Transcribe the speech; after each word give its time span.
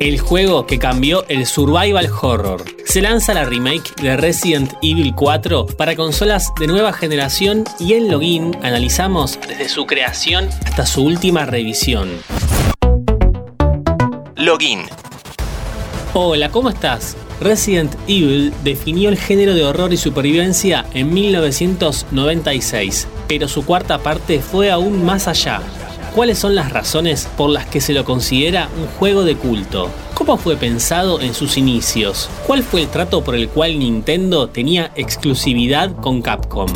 el 0.00 0.20
juego 0.20 0.66
que 0.66 0.78
cambió 0.78 1.24
el 1.28 1.46
survival 1.46 2.10
horror. 2.20 2.64
Se 2.84 3.00
lanza 3.00 3.32
la 3.32 3.44
remake 3.44 3.94
de 4.02 4.16
Resident 4.16 4.72
Evil 4.82 5.14
4 5.14 5.66
para 5.78 5.96
consolas 5.96 6.52
de 6.60 6.66
nueva 6.66 6.92
generación 6.92 7.64
y 7.80 7.94
en 7.94 8.10
Login 8.10 8.54
analizamos 8.62 9.38
desde 9.48 9.68
su 9.68 9.86
creación 9.86 10.48
hasta 10.66 10.84
su 10.84 11.04
última 11.04 11.46
revisión. 11.46 12.10
Login. 14.36 14.82
Hola, 16.12 16.50
¿cómo 16.50 16.68
estás? 16.68 17.16
Resident 17.40 17.94
Evil 18.06 18.52
definió 18.62 19.08
el 19.08 19.16
género 19.16 19.54
de 19.54 19.64
horror 19.64 19.92
y 19.92 19.96
supervivencia 19.96 20.84
en 20.92 21.12
1996, 21.12 23.08
pero 23.26 23.48
su 23.48 23.64
cuarta 23.64 23.98
parte 23.98 24.40
fue 24.40 24.70
aún 24.70 25.04
más 25.04 25.28
allá. 25.28 25.62
¿Cuáles 26.14 26.38
son 26.38 26.54
las 26.54 26.72
razones 26.72 27.28
por 27.36 27.50
las 27.50 27.66
que 27.66 27.80
se 27.80 27.92
lo 27.92 28.04
considera 28.04 28.68
un 28.78 28.86
juego 28.86 29.24
de 29.24 29.34
culto? 29.34 29.90
¿Cómo 30.14 30.36
fue 30.36 30.56
pensado 30.56 31.20
en 31.20 31.34
sus 31.34 31.58
inicios? 31.58 32.30
¿Cuál 32.46 32.62
fue 32.62 32.82
el 32.82 32.88
trato 32.88 33.24
por 33.24 33.34
el 33.34 33.48
cual 33.48 33.80
Nintendo 33.80 34.48
tenía 34.48 34.92
exclusividad 34.94 35.96
con 35.96 36.22
Capcom? 36.22 36.70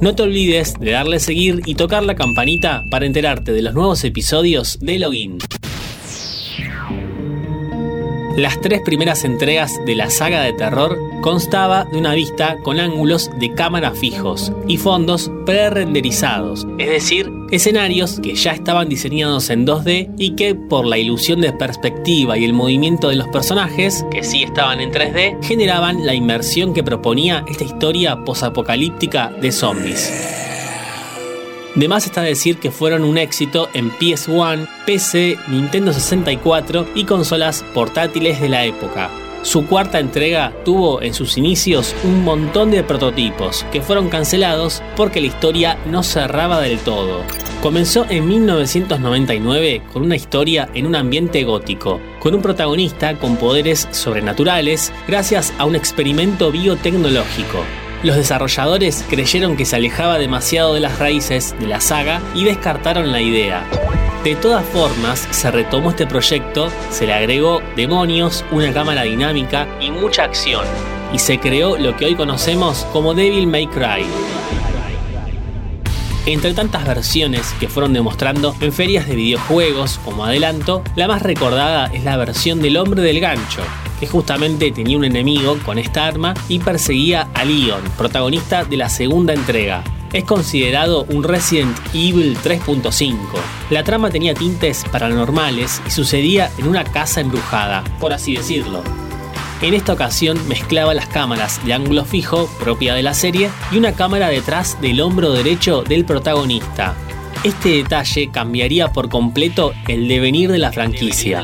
No 0.00 0.14
te 0.14 0.22
olvides 0.22 0.74
de 0.78 0.92
darle 0.92 1.18
seguir 1.18 1.60
y 1.66 1.74
tocar 1.74 2.04
la 2.04 2.14
campanita 2.14 2.84
para 2.88 3.06
enterarte 3.06 3.50
de 3.50 3.62
los 3.62 3.74
nuevos 3.74 4.04
episodios 4.04 4.78
de 4.80 5.00
Login. 5.00 5.38
Las 8.38 8.60
tres 8.60 8.82
primeras 8.82 9.24
entregas 9.24 9.84
de 9.84 9.96
la 9.96 10.10
saga 10.10 10.42
de 10.42 10.52
terror 10.52 10.96
constaba 11.22 11.86
de 11.86 11.98
una 11.98 12.14
vista 12.14 12.56
con 12.62 12.78
ángulos 12.78 13.32
de 13.40 13.52
cámara 13.52 13.90
fijos 13.90 14.52
y 14.68 14.76
fondos 14.76 15.28
pre-renderizados, 15.44 16.64
es 16.78 16.88
decir, 16.88 17.32
escenarios 17.50 18.20
que 18.20 18.36
ya 18.36 18.52
estaban 18.52 18.88
diseñados 18.88 19.50
en 19.50 19.66
2D 19.66 20.14
y 20.18 20.36
que 20.36 20.54
por 20.54 20.86
la 20.86 20.98
ilusión 20.98 21.40
de 21.40 21.52
perspectiva 21.52 22.38
y 22.38 22.44
el 22.44 22.52
movimiento 22.52 23.08
de 23.08 23.16
los 23.16 23.26
personajes, 23.26 24.06
que 24.12 24.22
sí 24.22 24.44
estaban 24.44 24.80
en 24.80 24.92
3D, 24.92 25.42
generaban 25.42 26.06
la 26.06 26.14
inmersión 26.14 26.74
que 26.74 26.84
proponía 26.84 27.44
esta 27.48 27.64
historia 27.64 28.22
posapocalíptica 28.24 29.30
de 29.30 29.50
zombies. 29.50 30.47
De 31.74 31.88
más 31.88 32.06
está 32.06 32.22
decir 32.22 32.58
que 32.58 32.70
fueron 32.70 33.04
un 33.04 33.18
éxito 33.18 33.68
en 33.74 33.90
PS1, 33.90 34.66
PC, 34.86 35.38
Nintendo 35.48 35.92
64 35.92 36.88
y 36.94 37.04
consolas 37.04 37.64
portátiles 37.74 38.40
de 38.40 38.48
la 38.48 38.64
época. 38.64 39.10
Su 39.42 39.66
cuarta 39.66 40.00
entrega 40.00 40.52
tuvo 40.64 41.00
en 41.00 41.14
sus 41.14 41.38
inicios 41.38 41.94
un 42.02 42.24
montón 42.24 42.70
de 42.70 42.82
prototipos 42.82 43.64
que 43.70 43.80
fueron 43.80 44.08
cancelados 44.08 44.82
porque 44.96 45.20
la 45.20 45.28
historia 45.28 45.78
no 45.86 46.02
cerraba 46.02 46.60
del 46.60 46.78
todo. 46.80 47.22
Comenzó 47.62 48.04
en 48.08 48.26
1999 48.26 49.82
con 49.92 50.02
una 50.02 50.16
historia 50.16 50.68
en 50.74 50.86
un 50.86 50.96
ambiente 50.96 51.44
gótico, 51.44 52.00
con 52.18 52.34
un 52.34 52.42
protagonista 52.42 53.18
con 53.18 53.36
poderes 53.36 53.88
sobrenaturales 53.92 54.92
gracias 55.06 55.52
a 55.58 55.64
un 55.64 55.76
experimento 55.76 56.50
biotecnológico. 56.50 57.64
Los 58.02 58.14
desarrolladores 58.14 59.04
creyeron 59.08 59.56
que 59.56 59.64
se 59.64 59.74
alejaba 59.74 60.18
demasiado 60.18 60.74
de 60.74 60.80
las 60.80 61.00
raíces 61.00 61.56
de 61.58 61.66
la 61.66 61.80
saga 61.80 62.22
y 62.32 62.44
descartaron 62.44 63.10
la 63.10 63.20
idea. 63.20 63.64
De 64.22 64.36
todas 64.36 64.64
formas, 64.66 65.26
se 65.30 65.50
retomó 65.50 65.90
este 65.90 66.06
proyecto, 66.06 66.70
se 66.90 67.06
le 67.06 67.14
agregó 67.14 67.60
demonios, 67.74 68.44
una 68.52 68.72
cámara 68.72 69.02
dinámica 69.02 69.66
y 69.80 69.90
mucha 69.90 70.24
acción, 70.24 70.64
y 71.12 71.18
se 71.18 71.40
creó 71.40 71.76
lo 71.76 71.96
que 71.96 72.06
hoy 72.06 72.14
conocemos 72.14 72.86
como 72.92 73.14
Devil 73.14 73.48
May 73.48 73.66
Cry. 73.66 74.04
Entre 76.26 76.52
tantas 76.52 76.86
versiones 76.86 77.52
que 77.58 77.68
fueron 77.68 77.94
demostrando 77.94 78.54
en 78.60 78.72
ferias 78.72 79.08
de 79.08 79.16
videojuegos 79.16 79.98
como 80.04 80.24
adelanto, 80.24 80.84
la 80.94 81.08
más 81.08 81.22
recordada 81.22 81.86
es 81.92 82.04
la 82.04 82.16
versión 82.16 82.60
del 82.60 82.76
hombre 82.76 83.02
del 83.02 83.18
gancho, 83.18 83.62
que 83.98 84.06
justamente 84.06 84.72
tenía 84.72 84.96
un 84.96 85.04
enemigo 85.04 85.58
con 85.64 85.78
esta 85.78 86.06
arma 86.06 86.34
y 86.48 86.58
perseguía 86.58 87.28
a 87.34 87.44
Leon, 87.44 87.82
protagonista 87.96 88.64
de 88.64 88.76
la 88.76 88.88
segunda 88.88 89.34
entrega. 89.34 89.84
Es 90.12 90.24
considerado 90.24 91.04
un 91.10 91.22
Resident 91.22 91.76
Evil 91.92 92.36
3.5. 92.38 93.16
La 93.70 93.84
trama 93.84 94.10
tenía 94.10 94.34
tintes 94.34 94.84
paranormales 94.90 95.82
y 95.86 95.90
sucedía 95.90 96.50
en 96.56 96.66
una 96.66 96.84
casa 96.84 97.20
embrujada, 97.20 97.84
por 98.00 98.12
así 98.12 98.34
decirlo. 98.34 98.82
En 99.60 99.74
esta 99.74 99.92
ocasión 99.92 100.38
mezclaba 100.48 100.94
las 100.94 101.08
cámaras 101.08 101.64
de 101.66 101.74
ángulo 101.74 102.04
fijo, 102.04 102.48
propia 102.60 102.94
de 102.94 103.02
la 103.02 103.12
serie, 103.12 103.50
y 103.72 103.76
una 103.76 103.92
cámara 103.92 104.28
detrás 104.28 104.80
del 104.80 105.00
hombro 105.00 105.32
derecho 105.32 105.82
del 105.82 106.04
protagonista. 106.04 106.94
Este 107.44 107.70
detalle 107.70 108.30
cambiaría 108.30 108.92
por 108.92 109.08
completo 109.08 109.72
el 109.88 110.08
devenir 110.08 110.50
de 110.50 110.58
la 110.58 110.72
franquicia. 110.72 111.42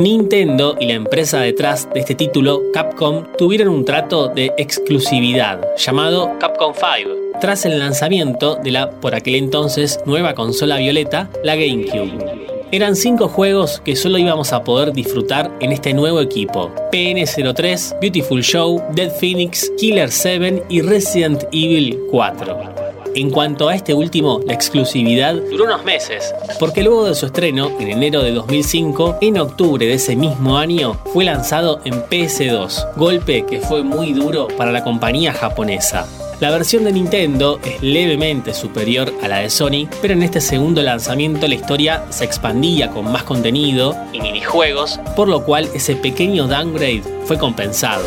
Nintendo 0.00 0.76
y 0.80 0.86
la 0.86 0.94
empresa 0.94 1.40
detrás 1.40 1.86
de 1.92 2.00
este 2.00 2.14
título, 2.14 2.62
Capcom, 2.72 3.26
tuvieron 3.36 3.68
un 3.68 3.84
trato 3.84 4.28
de 4.28 4.50
exclusividad 4.56 5.60
llamado 5.76 6.38
Capcom 6.38 6.72
5, 6.72 7.38
tras 7.38 7.66
el 7.66 7.78
lanzamiento 7.78 8.54
de 8.54 8.70
la 8.70 8.88
por 8.88 9.14
aquel 9.14 9.34
entonces 9.34 10.00
nueva 10.06 10.34
consola 10.34 10.78
violeta, 10.78 11.28
la 11.44 11.54
GameCube. 11.54 12.40
Eran 12.72 12.96
cinco 12.96 13.28
juegos 13.28 13.82
que 13.84 13.94
solo 13.94 14.16
íbamos 14.16 14.54
a 14.54 14.64
poder 14.64 14.94
disfrutar 14.94 15.50
en 15.60 15.70
este 15.70 15.92
nuevo 15.92 16.22
equipo: 16.22 16.72
PN03, 16.92 18.00
Beautiful 18.00 18.42
Show, 18.42 18.82
Dead 18.94 19.10
Phoenix, 19.10 19.70
Killer 19.76 20.10
7 20.10 20.64
y 20.70 20.80
Resident 20.80 21.44
Evil 21.52 22.00
4. 22.10 22.79
En 23.14 23.30
cuanto 23.30 23.68
a 23.68 23.74
este 23.74 23.92
último, 23.92 24.40
la 24.46 24.54
exclusividad 24.54 25.34
duró 25.34 25.64
unos 25.64 25.84
meses, 25.84 26.32
porque 26.60 26.82
luego 26.82 27.06
de 27.06 27.14
su 27.16 27.26
estreno, 27.26 27.72
en 27.80 27.88
enero 27.88 28.22
de 28.22 28.32
2005, 28.32 29.18
en 29.20 29.38
octubre 29.38 29.84
de 29.84 29.94
ese 29.94 30.14
mismo 30.14 30.56
año, 30.56 30.94
fue 31.12 31.24
lanzado 31.24 31.80
en 31.84 31.94
PS2, 32.04 32.94
golpe 32.96 33.44
que 33.46 33.60
fue 33.60 33.82
muy 33.82 34.12
duro 34.12 34.46
para 34.56 34.70
la 34.70 34.84
compañía 34.84 35.32
japonesa. 35.32 36.06
La 36.38 36.50
versión 36.50 36.84
de 36.84 36.92
Nintendo 36.92 37.58
es 37.64 37.82
levemente 37.82 38.54
superior 38.54 39.12
a 39.22 39.28
la 39.28 39.38
de 39.38 39.50
Sony, 39.50 39.88
pero 40.00 40.14
en 40.14 40.22
este 40.22 40.40
segundo 40.40 40.80
lanzamiento 40.80 41.48
la 41.48 41.56
historia 41.56 42.04
se 42.10 42.24
expandía 42.24 42.90
con 42.90 43.10
más 43.10 43.24
contenido 43.24 43.94
y 44.12 44.20
minijuegos, 44.20 45.00
por 45.16 45.28
lo 45.28 45.44
cual 45.44 45.68
ese 45.74 45.96
pequeño 45.96 46.46
downgrade 46.46 47.02
fue 47.24 47.38
compensado. 47.38 48.04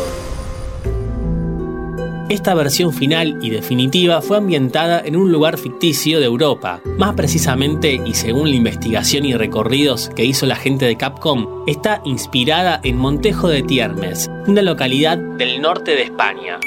Esta 2.30 2.54
versión 2.54 2.94
final 2.94 3.38
y 3.42 3.50
definitiva 3.50 4.22
fue 4.22 4.38
ambientada 4.38 5.02
en 5.04 5.14
un 5.14 5.30
lugar 5.30 5.58
ficticio 5.58 6.20
de 6.20 6.24
Europa. 6.24 6.80
Más 6.96 7.14
precisamente, 7.14 8.00
y 8.02 8.14
según 8.14 8.48
la 8.48 8.56
investigación 8.56 9.26
y 9.26 9.34
recorridos 9.34 10.08
que 10.16 10.24
hizo 10.24 10.46
la 10.46 10.56
gente 10.56 10.86
de 10.86 10.96
Capcom, 10.96 11.64
está 11.66 12.00
inspirada 12.06 12.80
en 12.82 12.96
Montejo 12.96 13.48
de 13.48 13.62
Tiermes, 13.62 14.30
una 14.46 14.62
localidad 14.62 15.18
del 15.18 15.60
norte 15.60 15.90
de 15.90 16.04
España. 16.04 16.58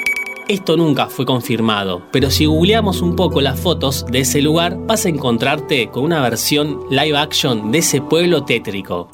Esto 0.46 0.76
nunca 0.76 1.08
fue 1.08 1.26
confirmado, 1.26 2.02
pero 2.12 2.30
si 2.30 2.46
googleamos 2.46 3.02
un 3.02 3.16
poco 3.16 3.40
las 3.40 3.58
fotos 3.58 4.06
de 4.06 4.20
ese 4.20 4.40
lugar, 4.40 4.78
vas 4.86 5.06
a 5.06 5.08
encontrarte 5.10 5.90
con 5.90 6.04
una 6.04 6.22
versión 6.22 6.80
live 6.88 7.18
action 7.18 7.72
de 7.72 7.78
ese 7.78 8.00
pueblo 8.00 8.44
tétrico. 8.44 9.10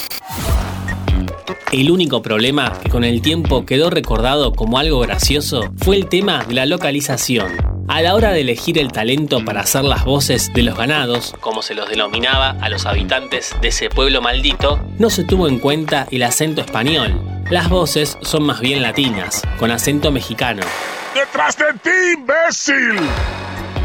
El 1.75 1.91
único 1.91 2.23
problema 2.23 2.73
que 2.81 2.89
con 2.89 3.03
el 3.03 3.21
tiempo 3.21 3.67
quedó 3.67 3.91
recordado 3.91 4.53
como 4.53 4.79
algo 4.79 5.01
gracioso 5.01 5.73
fue 5.79 5.97
el 5.97 6.07
tema 6.07 6.45
de 6.45 6.55
la 6.55 6.67
localización. 6.67 7.51
A 7.89 8.01
la 8.01 8.15
hora 8.15 8.31
de 8.31 8.43
elegir 8.43 8.79
el 8.79 8.93
talento 8.93 9.45
para 9.45 9.63
hacer 9.63 9.83
las 9.83 10.05
voces 10.05 10.53
de 10.55 10.63
los 10.63 10.79
ganados, 10.79 11.35
como 11.41 11.63
se 11.63 11.75
los 11.75 11.89
denominaba 11.89 12.51
a 12.61 12.69
los 12.69 12.87
habitantes 12.87 13.57
de 13.61 13.69
ese 13.69 13.91
pueblo 13.91 14.23
maldito, 14.23 14.79
no 15.01 15.11
se 15.11 15.25
tuvo 15.25 15.49
en 15.49 15.59
cuenta 15.59 16.07
el 16.13 16.23
acento 16.23 16.61
español. 16.61 17.21
Las 17.51 17.69
voces 17.69 18.19
son 18.23 18.45
más 18.45 18.61
bien 18.61 18.81
latinas, 18.81 19.43
con 19.59 19.73
acento 19.73 20.13
mexicano. 20.13 20.63
¡Detrás 21.13 21.57
de 21.57 21.73
ti, 21.83 21.91
imbécil! 22.17 23.44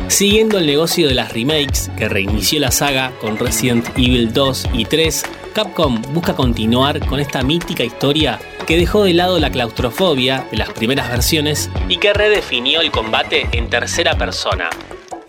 Siguiendo 0.09 0.58
el 0.58 0.66
negocio 0.66 1.08
de 1.08 1.14
las 1.14 1.31
remakes 1.34 1.92
que 1.96 2.09
reinició 2.09 2.59
la 2.59 2.72
saga 2.72 3.12
con 3.22 3.38
Resident 3.38 3.88
Evil 3.96 4.34
2 4.34 4.70
y 4.74 4.86
3, 4.86 5.24
Capcom 5.53 6.01
busca 6.13 6.36
continuar 6.36 7.06
con 7.06 7.19
esta 7.19 7.44
mítica 7.44 7.83
historia 7.83 8.39
que 8.66 8.75
dejó 8.75 9.04
de 9.04 9.13
lado 9.13 9.39
la 9.39 9.51
claustrofobia 9.51 10.48
de 10.50 10.57
las 10.57 10.72
primeras 10.72 11.10
versiones 11.10 11.69
y 11.88 11.98
que 11.98 12.12
redefinió 12.12 12.81
el 12.81 12.89
combate 12.92 13.48
en 13.51 13.69
tercera 13.69 14.18
persona. 14.18 14.72